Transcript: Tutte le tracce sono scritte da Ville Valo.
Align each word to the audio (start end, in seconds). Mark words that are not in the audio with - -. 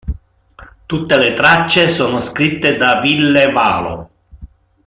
Tutte 0.87 1.15
le 1.15 1.35
tracce 1.35 1.89
sono 1.91 2.19
scritte 2.19 2.75
da 2.75 2.99
Ville 3.01 3.51
Valo. 3.51 4.09